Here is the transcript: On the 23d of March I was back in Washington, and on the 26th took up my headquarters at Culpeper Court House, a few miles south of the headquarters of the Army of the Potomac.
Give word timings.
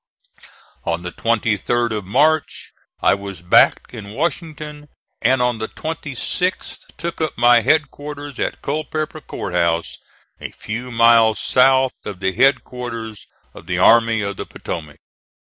On 0.83 1.03
the 1.03 1.11
23d 1.11 1.91
of 1.91 2.05
March 2.05 2.71
I 3.03 3.13
was 3.13 3.43
back 3.43 3.81
in 3.89 4.13
Washington, 4.13 4.89
and 5.21 5.43
on 5.43 5.59
the 5.59 5.67
26th 5.67 6.79
took 6.97 7.21
up 7.21 7.37
my 7.37 7.59
headquarters 7.61 8.39
at 8.39 8.63
Culpeper 8.63 9.05
Court 9.21 9.53
House, 9.53 9.99
a 10.39 10.49
few 10.53 10.89
miles 10.89 11.37
south 11.39 11.93
of 12.03 12.19
the 12.19 12.31
headquarters 12.31 13.27
of 13.53 13.67
the 13.67 13.77
Army 13.77 14.21
of 14.23 14.37
the 14.37 14.45
Potomac. 14.47 14.97